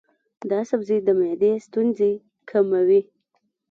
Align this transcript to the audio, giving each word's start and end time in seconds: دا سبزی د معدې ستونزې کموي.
دا 0.49 0.59
سبزی 0.69 0.97
د 1.07 1.09
معدې 1.19 1.51
ستونزې 1.65 2.11
کموي. 2.49 3.01